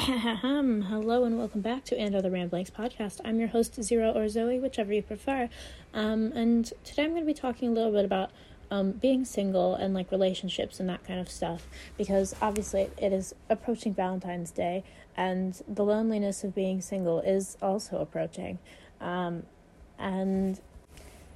[0.00, 3.20] Hello and welcome back to And Other Ramblings podcast.
[3.22, 5.50] I'm your host, Zero or Zoe, whichever you prefer.
[5.92, 8.30] Um, and today I'm going to be talking a little bit about
[8.70, 11.66] um, being single and like relationships and that kind of stuff
[11.98, 14.84] because obviously it is approaching Valentine's Day
[15.18, 18.58] and the loneliness of being single is also approaching.
[19.02, 19.42] Um,
[19.98, 20.58] and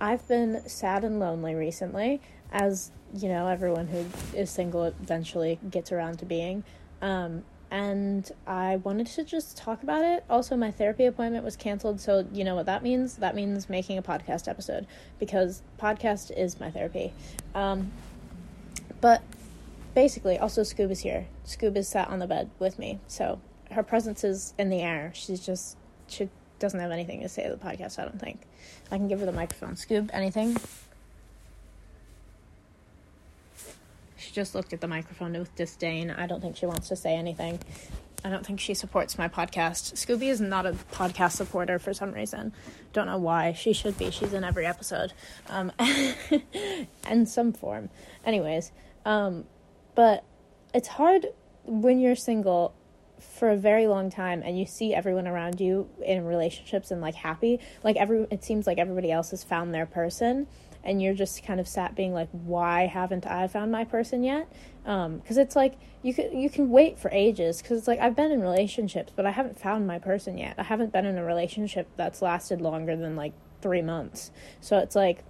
[0.00, 5.92] I've been sad and lonely recently, as you know, everyone who is single eventually gets
[5.92, 6.64] around to being.
[7.02, 7.44] Um,
[7.74, 10.22] and I wanted to just talk about it.
[10.30, 13.16] Also, my therapy appointment was canceled, so you know what that means?
[13.16, 14.86] That means making a podcast episode
[15.18, 17.12] because podcast is my therapy.
[17.52, 17.90] Um,
[19.00, 19.22] but
[19.92, 21.26] basically, also Scoob is here.
[21.44, 23.40] Scoob is sat on the bed with me, so
[23.72, 25.10] her presence is in the air.
[25.12, 26.28] She's just she
[26.60, 27.98] doesn't have anything to say to the podcast.
[27.98, 28.42] I don't think.
[28.92, 29.74] I can give her the microphone.
[29.74, 30.56] Scoob, anything?
[34.16, 36.10] She just looked at the microphone with disdain.
[36.10, 37.60] I don't think she wants to say anything.
[38.24, 39.94] I don't think she supports my podcast.
[39.94, 42.52] Scooby is not a podcast supporter for some reason.
[42.92, 43.52] Don't know why.
[43.52, 44.10] She should be.
[44.10, 45.12] She's in every episode,
[45.48, 45.70] um,
[47.10, 47.90] in some form.
[48.24, 48.72] Anyways,
[49.04, 49.44] um,
[49.94, 50.24] but
[50.72, 51.26] it's hard
[51.64, 52.74] when you're single
[53.20, 57.14] for a very long time and you see everyone around you in relationships and like
[57.14, 57.60] happy.
[57.82, 60.46] Like every, it seems like everybody else has found their person
[60.84, 64.48] and you're just kind of sat being like why haven't i found my person yet?
[64.82, 68.14] Because um, it's like you can you can wait for ages because it's like i've
[68.14, 70.54] been in relationships but i haven't found my person yet.
[70.58, 74.30] I haven't been in a relationship that's lasted longer than like three months.
[74.60, 75.24] So it's like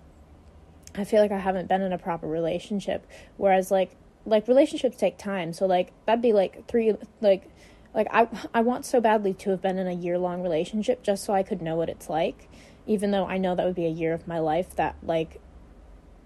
[0.95, 3.07] i feel like i haven't been in a proper relationship.
[3.37, 3.97] Whereas like
[4.27, 5.53] like relationships take time.
[5.53, 7.51] So like that'd be like three like
[7.95, 11.25] like i i want so badly to have been in a year long relationship just
[11.25, 12.49] so i could know what it's like
[12.87, 15.41] even though i know that would be a year of my life that like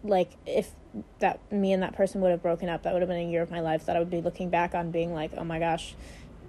[0.04, 0.70] like if
[1.18, 3.42] that me and that person would have broken up that would have been a year
[3.42, 5.94] of my life that i would be looking back on being like oh my gosh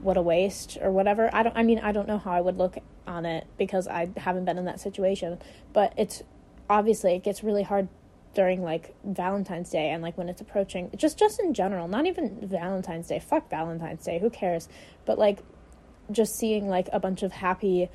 [0.02, 1.30] what a waste or whatever.
[1.33, 2.77] I don't i mean i don't know how i would look
[3.08, 5.39] on it because i haven't been in that situation
[5.73, 6.23] but it's
[6.70, 7.89] obviously it gets really hard
[8.36, 12.37] during like valentine's day and like when it's approaching just just in general not even
[12.48, 14.70] valentine's day fuck valentine's day who cares?
[15.05, 15.39] But like
[16.11, 17.89] just seeing like a bunch of happy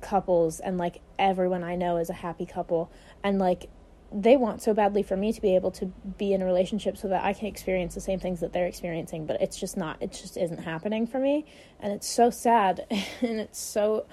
[0.00, 2.90] couples and like everyone i know is a happy couple
[3.24, 3.68] and like
[4.10, 7.08] they want so badly for me to be able to be in a relationship so
[7.08, 10.12] that I can experience the same things that they're experiencing, but it's just not, it
[10.12, 11.44] just isn't happening for me.
[11.80, 14.06] And it's so sad and it's so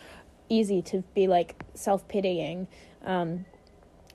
[0.49, 2.67] easy to be like self pitying,
[3.05, 3.45] um,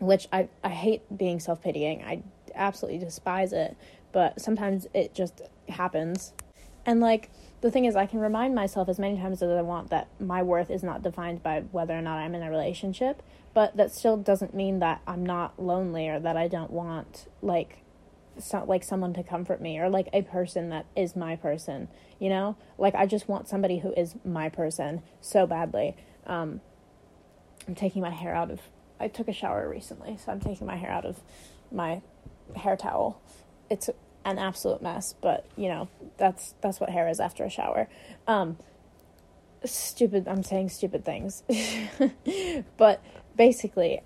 [0.00, 2.02] which I, I hate being self pitying.
[2.02, 2.22] I
[2.54, 3.76] absolutely despise it,
[4.12, 6.34] but sometimes it just happens.
[6.84, 7.30] And like,
[7.60, 10.42] the thing is, I can remind myself as many times as I want that my
[10.42, 14.16] worth is not defined by whether or not I'm in a relationship, but that still
[14.16, 17.82] doesn't mean that I'm not lonely or that I don't want like
[18.38, 21.88] so, like someone to comfort me or like a person that is my person,
[22.18, 22.56] you know?
[22.78, 25.96] Like I just want somebody who is my person so badly.
[26.26, 26.60] Um
[27.66, 28.60] I'm taking my hair out of
[28.98, 31.20] I took a shower recently, so I'm taking my hair out of
[31.72, 32.02] my
[32.54, 33.20] hair towel.
[33.68, 33.88] It's
[34.24, 37.88] an absolute mess, but you know, that's that's what hair is after a shower.
[38.26, 38.58] Um
[39.64, 41.42] stupid I'm saying stupid things.
[42.76, 43.02] but
[43.40, 44.02] basically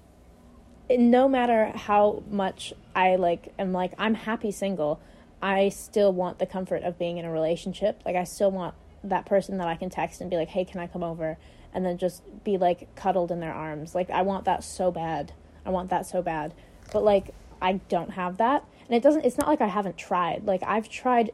[0.89, 5.00] no matter how much I like am like I'm happy single,
[5.43, 8.00] I still want the comfort of being in a relationship.
[8.06, 10.78] Like I still want that person that I can text and be like, "Hey, can
[10.81, 11.37] I come over?"
[11.73, 13.93] and then just be like cuddled in their arms.
[13.93, 15.33] Like I want that so bad.
[15.67, 16.55] I want that so bad.
[16.93, 20.44] But like I don't have that and it doesn't it's not like i haven't tried
[20.44, 21.31] like i've tried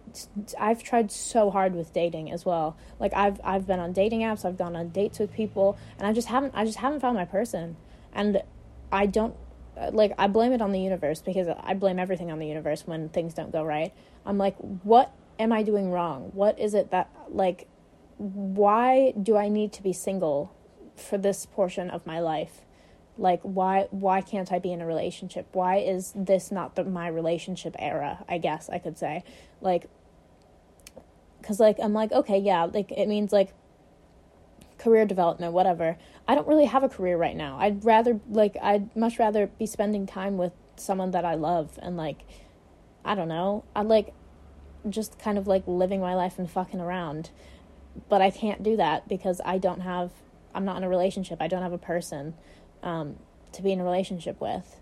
[0.59, 4.45] i've tried so hard with dating as well like i've i've been on dating apps
[4.45, 7.25] i've gone on dates with people and i just haven't i just haven't found my
[7.25, 7.77] person
[8.13, 8.43] and
[8.93, 9.35] i don't
[9.93, 13.09] like i blame it on the universe because i blame everything on the universe when
[13.09, 13.93] things don't go right.
[14.27, 16.31] I'm like what am i doing wrong?
[16.35, 17.67] What is it that like
[18.19, 20.55] why do i need to be single
[20.95, 22.61] for this portion of my life?
[23.17, 25.49] Like why why can't i be in a relationship?
[25.53, 29.25] Why is this not the, my relationship era i guess i could say?
[29.61, 29.89] Like
[31.41, 33.55] because like i'm like okay yeah like it means like
[34.81, 35.97] career development whatever
[36.27, 39.67] i don't really have a career right now i'd rather like i'd much rather be
[39.67, 42.23] spending time with someone that i love and like
[43.05, 44.15] i don't know I'd like
[44.89, 47.31] just kind of like living my life and fucking around
[48.09, 50.11] but i can't do that because i don't have
[50.55, 52.35] i'm not in a relationship i don't have a person
[52.83, 53.17] um,
[53.53, 54.81] to be in a relationship with.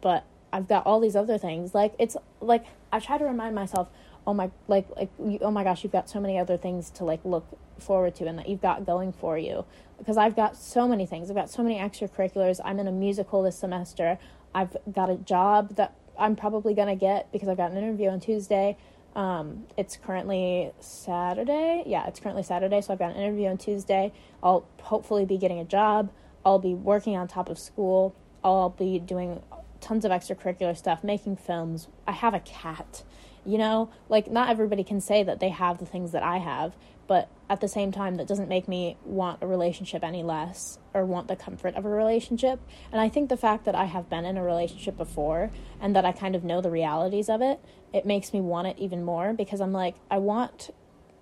[0.00, 1.74] But I've got all these other things.
[1.74, 3.88] Like it's like I try to remind myself,
[4.26, 7.04] oh my, like like you, oh my gosh, you've got so many other things to
[7.04, 7.46] like look
[7.78, 9.64] forward to and that you've got going for you.
[9.98, 11.30] Because I've got so many things.
[11.30, 12.60] I've got so many extracurriculars.
[12.64, 14.18] I'm in a musical this semester.
[14.54, 18.20] I've got a job that I'm probably gonna get because I've got an interview on
[18.20, 18.76] Tuesday.
[19.14, 21.82] Um, it's currently Saturday.
[21.86, 22.82] Yeah, it's currently Saturday.
[22.82, 24.12] So I've got an interview on Tuesday.
[24.42, 26.10] I'll hopefully be getting a job.
[26.44, 28.14] I'll be working on top of school.
[28.44, 29.42] I'll be doing
[29.80, 31.88] tons of extracurricular stuff, making films.
[32.06, 33.02] I have a cat.
[33.46, 36.74] You know, like not everybody can say that they have the things that I have,
[37.06, 41.04] but at the same time that doesn't make me want a relationship any less or
[41.04, 42.60] want the comfort of a relationship.
[42.90, 45.50] And i think the fact that i have been in a relationship before
[45.80, 47.60] and that i kind of know the realities of it
[47.92, 50.70] it makes me want it even more because i'm like i want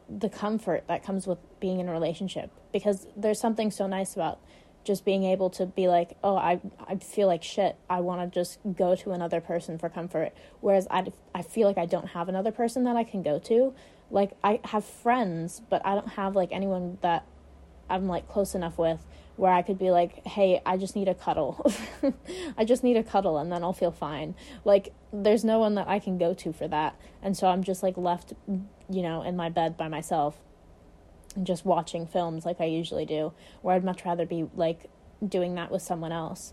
[0.09, 4.39] the comfort that comes with being in a relationship because there's something so nice about
[4.85, 7.77] just being able to be like, oh, I I feel like shit.
[7.89, 10.33] I want to just go to another person for comfort.
[10.61, 13.75] Whereas I I feel like I don't have another person that I can go to
[14.11, 17.27] like I have friends, but I don't have like anyone that
[17.89, 19.05] I'm like close enough with
[19.37, 21.71] where I could be like, "Hey, I just need a cuddle.
[22.57, 24.35] I just need a cuddle and then I'll feel fine."
[24.65, 26.97] Like there's no one that I can go to for that.
[27.23, 30.39] And so I'm just like left, you know, in my bed by myself
[31.43, 33.33] just watching films like I usually do,
[33.63, 34.91] where I'd much rather be like
[35.27, 36.53] doing that with someone else.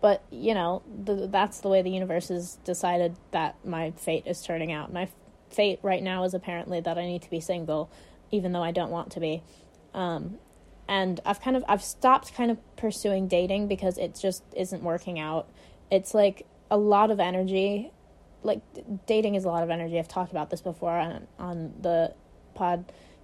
[0.00, 4.42] But, you know, the, that's the way the universe has decided that my fate is
[4.42, 4.92] turning out.
[4.92, 5.08] My
[5.50, 7.90] fate right now is apparently that I need to be single,
[8.30, 9.42] even though I don't want to be.
[9.94, 10.38] Um,
[10.88, 15.18] and I've kind of I've stopped kind of pursuing dating because it just isn't working
[15.18, 15.48] out.
[15.90, 17.90] It's like a lot of energy.
[18.42, 18.60] Like
[19.06, 19.98] dating is a lot of energy.
[19.98, 22.14] I've talked about this before on on the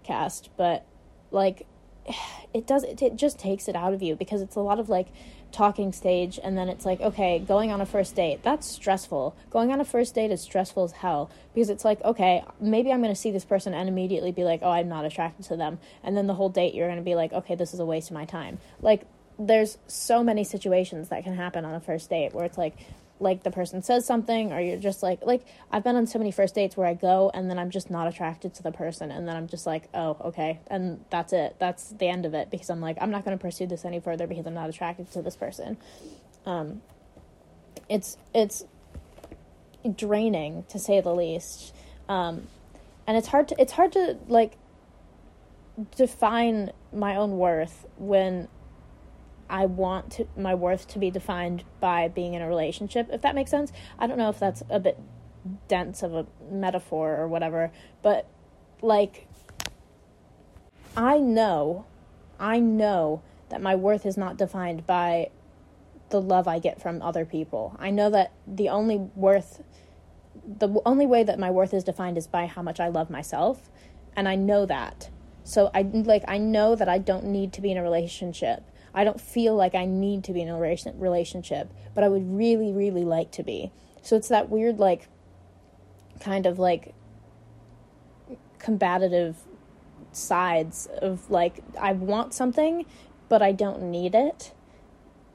[0.04, 0.87] podcast, but
[1.31, 1.66] like
[2.54, 4.88] it does it, it just takes it out of you because it's a lot of
[4.88, 5.08] like
[5.50, 9.37] talking stage and then it's like okay going on a first date that's stressful.
[9.50, 13.02] Going on a first date is stressful as hell because it's like okay maybe i'm
[13.02, 15.78] going to see this person and immediately be like oh i'm not attracted to them.
[16.02, 18.10] And then the whole date you're going to be like okay this is a waste
[18.10, 18.58] of my time.
[18.81, 19.02] Like
[19.38, 22.76] there's so many situations that can happen on a first date where it's like
[23.22, 26.32] like the person says something or you're just like like I've been on so many
[26.32, 29.26] first dates where I go and then I'm just not attracted to the person and
[29.26, 31.56] then I'm just like, "Oh, okay." And that's it.
[31.58, 34.00] That's the end of it because I'm like, I'm not going to pursue this any
[34.00, 35.78] further because I'm not attracted to this person.
[36.44, 36.82] Um
[37.88, 38.64] it's it's
[39.96, 41.74] draining to say the least.
[42.08, 42.48] Um
[43.06, 44.58] and it's hard to it's hard to like
[45.96, 48.48] define my own worth when
[49.52, 53.34] I want to, my worth to be defined by being in a relationship, if that
[53.34, 53.70] makes sense.
[53.99, 54.99] I don't know if that's a bit
[55.69, 57.70] dense of a metaphor or whatever,
[58.02, 58.26] but
[58.81, 59.28] like,
[60.96, 61.84] I know,
[62.40, 65.28] I know that my worth is not defined by
[66.08, 67.76] the love I get from other people.
[67.78, 69.62] I know that the only worth,
[70.46, 73.70] the only way that my worth is defined is by how much I love myself,
[74.16, 75.10] and I know that.
[75.44, 79.04] So I like I know that I don't need to be in a relationship I
[79.04, 83.04] don't feel like I need to be in a relationship, but I would really, really
[83.04, 83.72] like to be.
[84.02, 85.08] So it's that weird, like,
[86.20, 86.94] kind of like
[88.58, 89.36] combative
[90.12, 92.84] sides of like, I want something,
[93.28, 94.52] but I don't need it.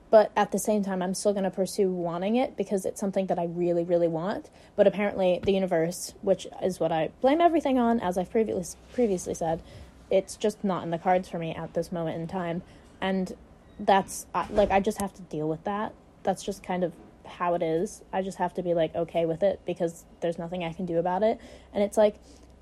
[0.09, 3.27] But at the same time, I'm still going to pursue wanting it because it's something
[3.27, 4.49] that I really, really want.
[4.77, 9.33] But apparently, the universe, which is what I blame everything on, as I've previously previously
[9.33, 9.61] said,
[10.09, 12.61] it's just not in the cards for me at this moment in time.
[13.01, 13.35] And
[13.79, 15.93] that's like I just have to deal with that.
[16.23, 16.93] That's just kind of
[17.25, 18.03] how it is.
[18.11, 20.97] I just have to be like okay with it because there's nothing I can do
[20.97, 21.39] about it.
[21.73, 22.15] And it's like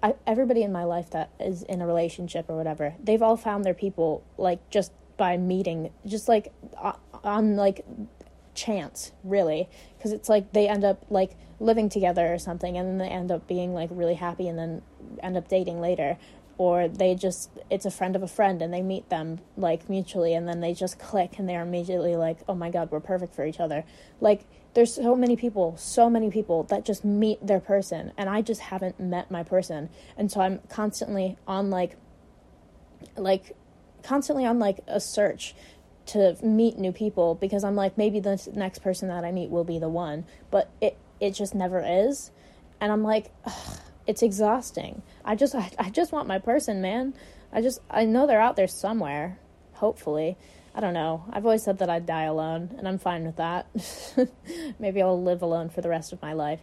[0.03, 3.63] I, everybody in my life that is in a relationship or whatever, they've all found
[3.63, 6.51] their people like just by meeting, just like
[7.24, 7.86] on like
[8.53, 12.98] chance, really, because it's like they end up like living together or something and then
[12.98, 14.81] they end up being like really happy and then
[15.24, 16.17] end up dating later
[16.57, 20.33] or they just it's a friend of a friend and they meet them like mutually
[20.33, 23.45] and then they just click and they're immediately like oh my god we're perfect for
[23.45, 23.83] each other.
[24.21, 24.45] Like
[24.75, 28.62] there's so many people so many people that just meet their person and i just
[28.62, 29.89] haven't met my person.
[30.17, 31.97] And so i'm constantly on like
[33.17, 33.55] like
[34.03, 35.55] constantly on like a search
[36.07, 39.63] to meet new people because i'm like maybe the next person that i meet will
[39.63, 42.31] be the one but it it just never is.
[42.79, 45.01] And i'm like ugh, it's exhausting.
[45.24, 47.13] I just I, I just want my person, man.
[47.51, 49.39] I just I know they're out there somewhere.
[49.74, 50.38] Hopefully.
[50.74, 51.24] I don't know.
[51.31, 53.67] I've always said that I'd die alone, and I'm fine with that.
[54.79, 56.59] Maybe I'll live alone for the rest of my life.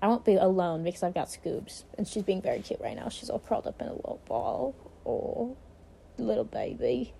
[0.00, 3.10] I won't be alone because I've got Scoobs, and she's being very cute right now.
[3.10, 4.74] She's all curled up in a little ball.
[5.04, 5.58] Oh,
[6.16, 7.12] little baby.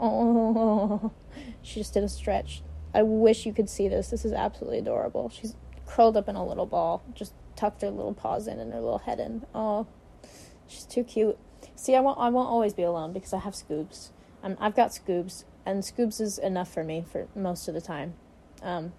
[0.00, 1.12] Oh,
[1.62, 2.62] she just did a stretch.
[2.94, 4.08] I wish you could see this.
[4.08, 5.28] This is absolutely adorable.
[5.28, 5.54] She's
[5.86, 8.98] curled up in a little ball, just tucked her little paws in and her little
[8.98, 9.44] head in.
[9.54, 9.86] Oh,
[10.68, 11.36] she's too cute.
[11.74, 12.18] See, I won't.
[12.18, 14.10] I won't always be alone because I have Scoobs.
[14.42, 18.14] Um, I've got Scoobs, and Scoobs is enough for me for most of the time.
[18.62, 18.92] Um,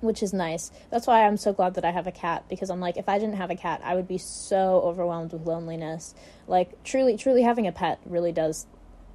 [0.00, 0.70] which is nice.
[0.90, 3.18] That's why I'm so glad that I have a cat because I'm like, if I
[3.18, 6.14] didn't have a cat, I would be so overwhelmed with loneliness.
[6.46, 8.66] Like, truly, truly having a pet really does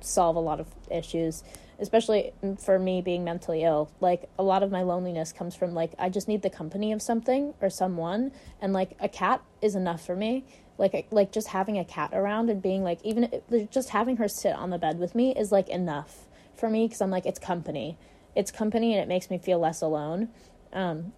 [0.06, 1.44] solve a lot of issues,
[1.80, 3.90] especially for me being mentally ill.
[4.00, 7.02] Like, a lot of my loneliness comes from, like, I just need the company of
[7.02, 8.32] something or someone,
[8.62, 10.46] and, like, a cat is enough for me.
[10.78, 13.30] Like, like just having a cat around and being like, even
[13.72, 17.02] just having her sit on the bed with me is, like, enough for me because
[17.02, 17.98] I'm like, it's company.
[18.36, 20.30] It's company and it makes me feel less alone
[20.76, 21.14] um,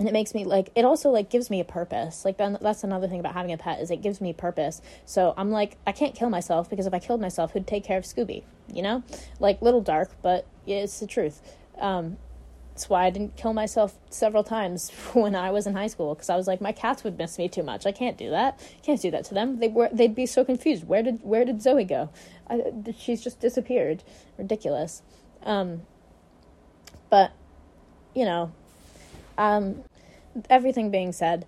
[0.00, 2.24] and it makes me like it also like gives me a purpose.
[2.24, 4.80] Like that's another thing about having a pet is it gives me purpose.
[5.04, 7.98] So i'm like i can't kill myself because if i killed myself who'd take care
[7.98, 8.42] of scooby
[8.72, 9.04] you know?
[9.38, 11.40] Like little dark but it's the truth.
[11.78, 12.16] Um,
[12.70, 16.30] that's why i didn't kill myself several times when i was in high school because
[16.30, 17.84] i was like my cats would miss me too much.
[17.84, 18.58] I can't do that.
[18.82, 19.58] Can't do that to them.
[19.58, 20.88] They were they'd be so confused.
[20.88, 22.08] Where did where did zoe go?
[22.48, 22.62] I,
[22.98, 24.02] she's just disappeared.
[24.38, 25.02] Ridiculous.
[25.42, 25.82] Um,
[27.10, 27.32] but
[28.14, 28.52] you know,
[29.40, 29.84] um,
[30.48, 31.46] everything being said,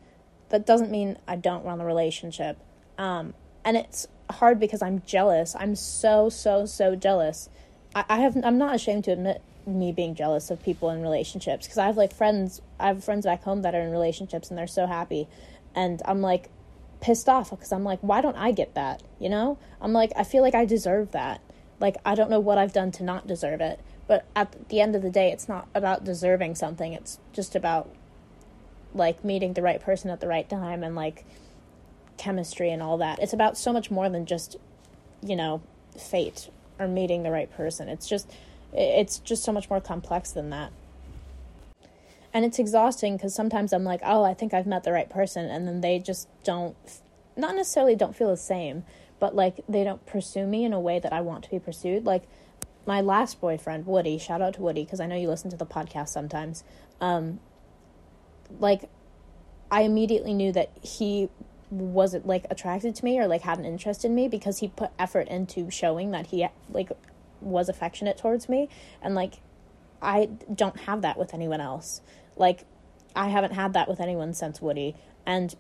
[0.50, 2.58] that doesn't mean I don't run a relationship.
[2.98, 3.34] Um,
[3.64, 5.56] and it's hard because I'm jealous.
[5.58, 7.48] I'm so, so, so jealous.
[7.94, 11.66] I, I have, I'm not ashamed to admit me being jealous of people in relationships
[11.66, 14.58] because I have like friends, I have friends back home that are in relationships and
[14.58, 15.28] they're so happy.
[15.74, 16.50] And I'm like
[17.00, 19.02] pissed off because I'm like, why don't I get that?
[19.18, 19.58] You know?
[19.80, 21.40] I'm like, I feel like I deserve that.
[21.80, 23.80] Like, I don't know what I've done to not deserve it.
[24.06, 26.92] But at the end of the day, it's not about deserving something.
[26.92, 27.88] It's just about
[28.94, 31.25] like meeting the right person at the right time and like
[32.16, 33.18] chemistry and all that.
[33.20, 34.56] It's about so much more than just,
[35.22, 35.62] you know,
[35.99, 37.88] fate or meeting the right person.
[37.88, 38.30] It's just
[38.72, 40.72] it's just so much more complex than that.
[42.32, 45.50] And it's exhausting because sometimes I'm like, oh, I think I've met the right person,
[45.50, 46.75] and then they just don't,
[47.37, 48.84] not necessarily don't feel the same,
[49.20, 52.06] but like they don't pursue me in a way that I want to be pursued.
[52.06, 52.22] Like
[52.87, 55.66] my last boyfriend, Woody, shout out to Woody because I know you listen to the
[55.66, 56.64] podcast sometimes.
[57.00, 57.38] Um,
[58.59, 58.88] like,
[59.71, 61.28] I immediately knew that he
[61.73, 64.90] wasn't like attracted to me or like had an interest in me because he put
[64.99, 66.90] effort into showing that he like
[67.40, 68.68] was affectionate towards me
[69.00, 69.37] and like
[70.02, 72.02] I don't have that with anyone else.
[72.37, 72.66] Like
[73.16, 74.94] I haven't had that with anyone since Woody
[75.25, 75.54] and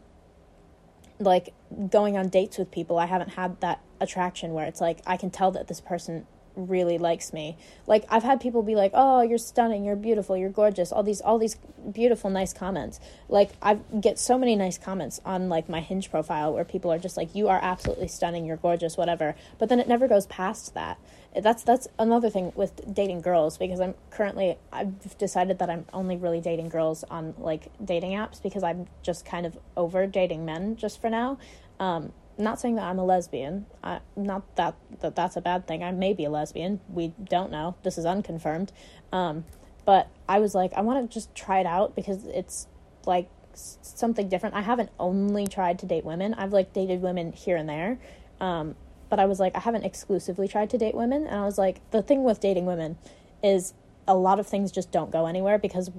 [1.18, 1.54] like
[1.88, 5.30] going on dates with people, I haven't had that attraction where it's like I can
[5.30, 7.56] tell that this person really likes me.
[7.86, 11.20] Like I've had people be like, "Oh, you're stunning, you're beautiful, you're gorgeous." All these
[11.20, 11.56] all these
[11.90, 13.00] beautiful nice comments.
[13.28, 16.98] Like I get so many nice comments on like my Hinge profile where people are
[16.98, 20.74] just like, "You are absolutely stunning, you're gorgeous, whatever." But then it never goes past
[20.74, 20.98] that.
[21.34, 26.16] That's that's another thing with dating girls because I'm currently I've decided that I'm only
[26.16, 30.76] really dating girls on like dating apps because I'm just kind of over dating men
[30.76, 31.38] just for now.
[31.80, 33.66] Um, not saying that I'm a lesbian.
[33.82, 35.82] I, not that, that that's a bad thing.
[35.82, 36.80] I may be a lesbian.
[36.88, 37.76] We don't know.
[37.82, 38.72] This is unconfirmed.
[39.12, 39.44] Um,
[39.84, 42.66] but I was like, I want to just try it out because it's
[43.06, 44.54] like something different.
[44.54, 46.34] I haven't only tried to date women.
[46.34, 47.98] I've like dated women here and there.
[48.40, 48.76] Um,
[49.08, 51.26] but I was like, I haven't exclusively tried to date women.
[51.26, 52.96] And I was like, the thing with dating women
[53.42, 53.74] is
[54.08, 55.90] a lot of things just don't go anywhere because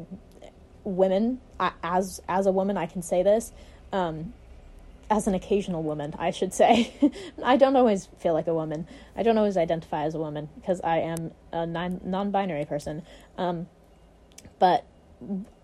[0.84, 3.52] women, I, as as a woman, I can say this.
[3.92, 4.34] Um,
[5.14, 6.92] as an occasional woman, I should say.
[7.44, 8.88] I don't always feel like a woman.
[9.16, 13.04] I don't always identify as a woman because I am a non binary person.
[13.38, 13.68] Um,
[14.58, 14.86] but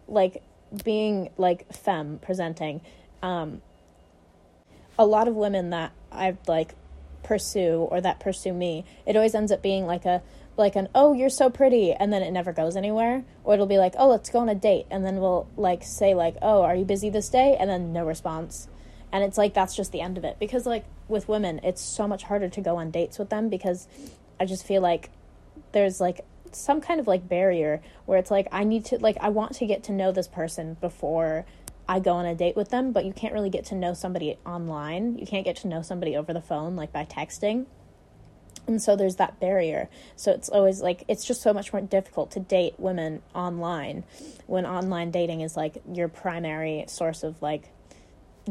[0.08, 0.44] like
[0.84, 2.82] being like femme presenting,
[3.24, 3.64] um,
[5.00, 6.76] a lot of women that I like
[7.24, 10.22] pursue or that pursue me, it always ends up being like a
[10.58, 13.78] like an oh you're so pretty and then it never goes anywhere or it'll be
[13.78, 16.76] like oh let's go on a date and then we'll like say like oh are
[16.76, 18.68] you busy this day and then no response
[19.12, 20.38] and it's like that's just the end of it.
[20.40, 23.88] Because like with women it's so much harder to go on dates with them because
[24.40, 25.10] i just feel like
[25.72, 29.28] there's like some kind of like barrier where it's like i need to like i
[29.28, 31.46] want to get to know this person before
[31.88, 34.38] i go on a date with them but you can't really get to know somebody
[34.46, 35.18] online.
[35.18, 37.66] You can't get to know somebody over the phone like by texting.
[38.68, 39.90] And so there's that barrier.
[40.16, 44.04] So it's always like it's just so much more difficult to date women online
[44.46, 47.72] when online dating is like your primary source of like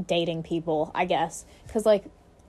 [0.07, 1.45] dating people, I guess.
[1.67, 2.05] Because, like,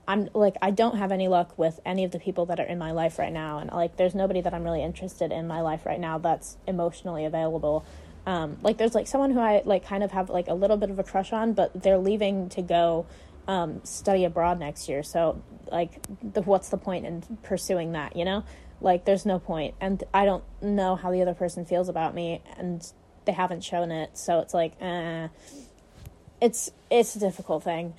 [0.06, 2.78] I'm like, I don't have any luck with any of the people that are in
[2.78, 3.58] my life right now.
[3.58, 7.24] And, like, there's nobody that I'm really interested in my life right now that's emotionally
[7.24, 7.84] available.
[8.26, 10.90] Um, like, there's like someone who I like kind of have like a little bit
[10.90, 13.06] of a crush on, but they're leaving to go
[13.46, 15.02] um, study abroad next year.
[15.02, 18.44] So, like, the, what's the point in pursuing that, you know?
[18.80, 19.40] Like, there's no.
[19.80, 22.84] And I don't know how the other person feels about me, and
[23.26, 24.16] they haven't shown it.
[24.16, 25.28] So it's like, eh
[26.40, 27.94] it's it's a difficult thing,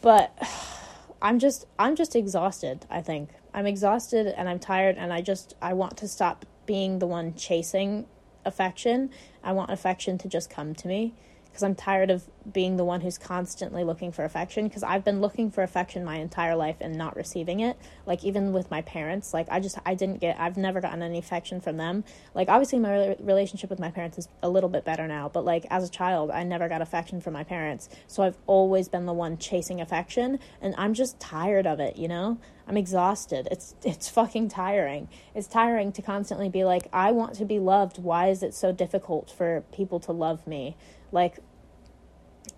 [0.00, 0.32] but
[1.22, 2.86] I'm just I'm just exhausted.
[2.90, 6.98] I think I'm exhausted and I'm tired and I just I want to stop being
[6.98, 8.06] the one chasing
[8.44, 9.10] affection.
[9.42, 11.14] I want affection to just come to me
[11.58, 12.22] because I'm tired of
[12.52, 16.18] being the one who's constantly looking for affection because I've been looking for affection my
[16.18, 17.76] entire life and not receiving it.
[18.06, 21.18] Like even with my parents, like I just I didn't get I've never gotten any
[21.18, 22.04] affection from them.
[22.32, 25.66] Like obviously my relationship with my parents is a little bit better now, but like
[25.68, 27.88] as a child, I never got affection from my parents.
[28.06, 32.06] So I've always been the one chasing affection and I'm just tired of it, you
[32.06, 32.38] know?
[32.68, 33.48] I'm exhausted.
[33.50, 35.08] It's it's fucking tiring.
[35.34, 37.98] It's tiring to constantly be like I want to be loved.
[37.98, 40.76] Why is it so difficult for people to love me?
[41.10, 41.38] Like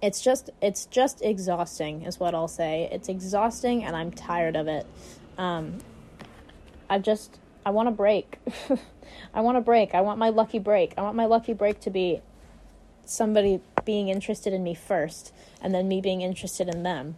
[0.02, 2.88] it's just it's just exhausting is what I'll say.
[2.90, 4.86] It's exhausting and I'm tired of it.
[5.38, 5.78] Um,
[6.88, 8.38] I just I want to break.
[9.34, 9.94] I want to break.
[9.94, 10.94] I want my lucky break.
[10.96, 12.20] I want my lucky break to be
[13.04, 17.16] somebody being interested in me first and then me being interested in them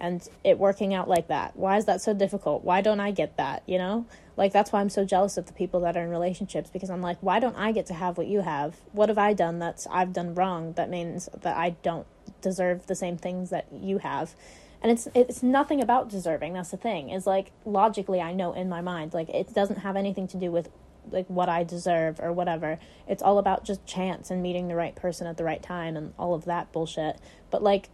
[0.00, 1.56] and it working out like that.
[1.56, 2.64] Why is that so difficult?
[2.64, 4.06] Why don't I get that, you know?
[4.36, 7.02] Like that's why I'm so jealous of the people that are in relationships because I'm
[7.02, 8.76] like, why don't I get to have what you have?
[8.92, 12.06] What have I done that's I've done wrong that means that I don't
[12.40, 14.34] deserve the same things that you have?
[14.80, 16.52] And it's it's nothing about deserving.
[16.52, 17.10] That's the thing.
[17.10, 20.52] Is like logically I know in my mind like it doesn't have anything to do
[20.52, 20.70] with
[21.10, 22.78] like what I deserve or whatever.
[23.08, 26.14] It's all about just chance and meeting the right person at the right time and
[26.18, 27.18] all of that bullshit.
[27.50, 27.88] But like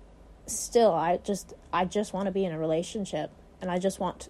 [0.47, 4.29] still I just I just want to be in a relationship and I just want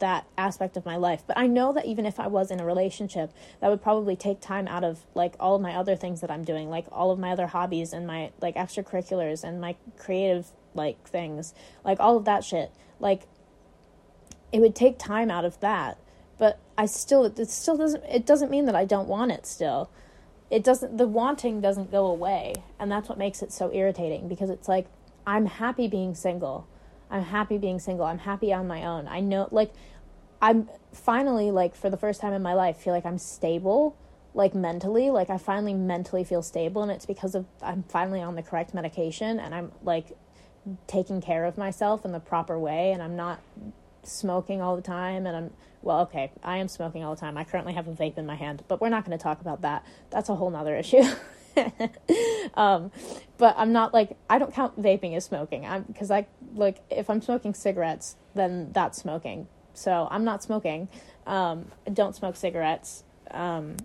[0.00, 1.22] that aspect of my life.
[1.26, 4.40] But I know that even if I was in a relationship, that would probably take
[4.40, 7.18] time out of like all of my other things that I'm doing, like all of
[7.18, 12.24] my other hobbies and my like extracurriculars and my creative like things, like all of
[12.24, 12.72] that shit.
[12.98, 13.28] Like
[14.52, 15.98] it would take time out of that.
[16.38, 19.90] But I still it still doesn't it doesn't mean that I don't want it still.
[20.50, 24.50] It doesn't the wanting doesn't go away, and that's what makes it so irritating because
[24.50, 24.86] it's like
[25.28, 26.66] I'm happy being single
[27.10, 28.06] I'm happy being single.
[28.06, 29.08] I'm happy on my own.
[29.08, 29.72] I know, like,
[30.40, 33.96] I'm finally, like, for the first time in my life, feel like I'm stable,
[34.34, 35.10] like, mentally.
[35.10, 38.74] Like, I finally mentally feel stable, and it's because of I'm finally on the correct
[38.74, 40.16] medication and I'm, like,
[40.86, 43.40] taking care of myself in the proper way, and I'm not
[44.02, 45.50] smoking all the time, and I'm,
[45.82, 47.38] well, okay, I am smoking all the time.
[47.38, 49.62] I currently have a vape in my hand, but we're not going to talk about
[49.62, 49.84] that.
[50.10, 51.02] That's a whole nother issue.
[52.54, 52.90] um,
[53.36, 55.66] but I'm not like I don't count vaping as smoking.
[55.66, 59.48] I'm because I like if I'm smoking cigarettes, then that's smoking.
[59.74, 60.88] So I'm not smoking.
[61.26, 63.04] Um, don't smoke cigarettes.
[63.30, 63.76] Um,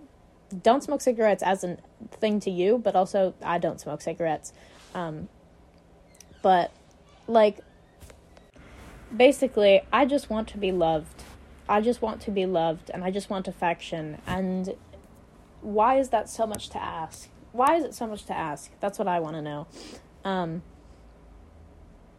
[0.62, 1.78] don't smoke cigarettes as a
[2.12, 4.54] thing to you, but also I don't smoke cigarettes.
[4.94, 5.30] Um,
[6.42, 6.72] but
[7.28, 7.60] like
[9.16, 11.24] basically, I just want to be loved.
[11.68, 14.22] I just want to be loved, and I just want affection.
[14.28, 14.76] And
[15.62, 17.30] why is that so much to ask?
[17.54, 18.72] Why is it so much to ask?
[18.82, 19.68] That's what I want to know.
[20.26, 20.64] Um,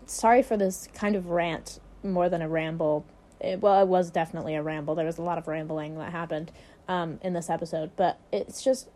[0.06, 3.04] sorry for this kind of rant more than a ramble.
[3.40, 4.94] It, well, it was definitely a ramble.
[4.94, 6.52] There was a lot of rambling that happened
[6.88, 8.88] um, in this episode, but it's just,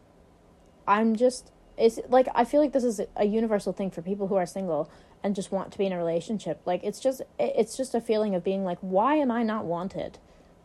[0.87, 4.37] I'm just, it's like I feel like this is a universal thing for people who
[4.37, 4.91] are single
[5.23, 6.61] and just want to be in a relationship.
[6.65, 10.19] Like it's just, it's just a feeling of being like, why am I not wanted?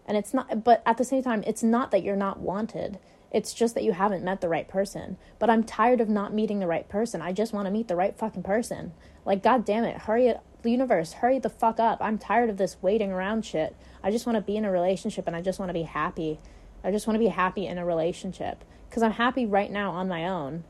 [0.05, 2.99] And it's not, but at the same time, it's not that you're not wanted
[3.33, 5.17] it's just that you haven't met the right person.
[5.39, 7.21] But I'm tired of not meeting the right person.
[7.21, 8.93] I just want to meet the right fucking person.
[9.25, 11.97] Like, god damn it, hurry it, universe, hurry the fuck up.
[11.99, 13.75] I'm tired of this waiting around shit.
[14.03, 16.39] I just want to be in a relationship and I just want to be happy.
[16.83, 18.63] I just want to be happy in a relationship.
[18.87, 20.65] Because I'm happy right now on my own,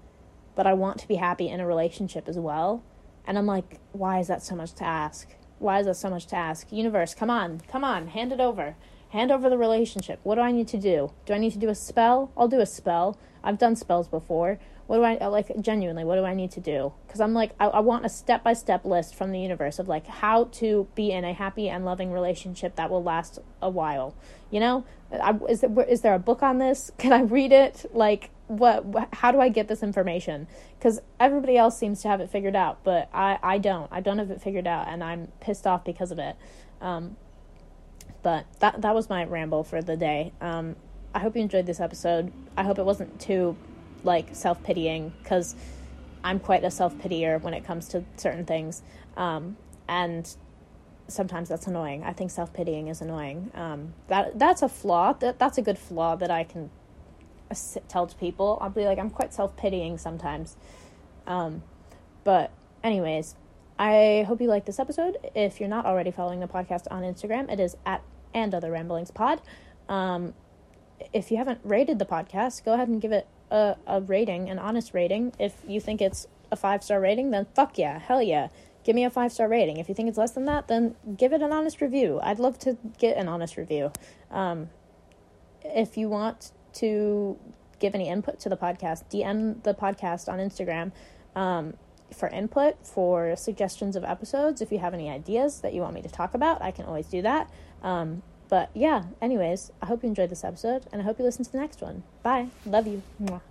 [0.55, 2.81] but I want to be happy in a relationship as well.
[3.25, 5.35] And I'm like, why is that so much to ask?
[5.59, 6.71] Why is that so much to ask?
[6.71, 8.75] Universe, come on, come on, hand it over.
[9.13, 10.19] Hand over the relationship.
[10.23, 11.11] What do I need to do?
[11.27, 12.31] Do I need to do a spell?
[12.35, 13.15] I'll do a spell.
[13.43, 14.57] I've done spells before.
[14.87, 16.03] What do I like genuinely?
[16.03, 16.93] What do I need to do?
[17.05, 19.87] Because I'm like, I, I want a step by step list from the universe of
[19.87, 24.15] like how to be in a happy and loving relationship that will last a while.
[24.49, 26.89] You know, I, is there is there a book on this?
[26.97, 27.85] Can I read it?
[27.93, 28.83] Like, what?
[28.83, 30.47] what how do I get this information?
[30.79, 33.89] Because everybody else seems to have it figured out, but I I don't.
[33.91, 36.35] I don't have it figured out, and I'm pissed off because of it.
[36.81, 37.15] Um,
[38.23, 40.31] but that that was my ramble for the day.
[40.41, 40.75] Um,
[41.13, 42.31] I hope you enjoyed this episode.
[42.57, 43.55] I hope it wasn't too
[44.03, 45.55] like self pitying because
[46.23, 48.81] I'm quite a self pityer when it comes to certain things,
[49.17, 49.57] um,
[49.87, 50.33] and
[51.07, 52.03] sometimes that's annoying.
[52.03, 53.51] I think self pitying is annoying.
[53.53, 55.13] Um, that that's a flaw.
[55.13, 56.69] That that's a good flaw that I can
[57.87, 58.57] tell to people.
[58.61, 60.55] I'll be like, I'm quite self pitying sometimes.
[61.27, 61.63] Um,
[62.23, 62.51] but
[62.83, 63.35] anyways,
[63.77, 65.17] I hope you like this episode.
[65.35, 68.01] If you're not already following the podcast on Instagram, it is at
[68.33, 69.41] and other ramblings pod.
[69.89, 70.33] Um,
[71.11, 74.59] if you haven't rated the podcast, go ahead and give it a, a rating, an
[74.59, 75.33] honest rating.
[75.39, 78.47] If you think it's a five star rating, then fuck yeah, hell yeah.
[78.83, 79.77] Give me a five star rating.
[79.77, 82.19] If you think it's less than that, then give it an honest review.
[82.21, 83.91] I'd love to get an honest review.
[84.31, 84.69] Um,
[85.63, 87.37] if you want to
[87.79, 90.91] give any input to the podcast, DM the podcast on Instagram
[91.35, 91.73] um,
[92.13, 94.61] for input, for suggestions of episodes.
[94.61, 97.07] If you have any ideas that you want me to talk about, I can always
[97.07, 97.49] do that.
[97.83, 101.43] Um, but yeah, anyways, I hope you enjoyed this episode and I hope you listen
[101.45, 102.03] to the next one.
[102.21, 102.47] Bye.
[102.65, 103.01] Love you.
[103.21, 103.41] Mwah.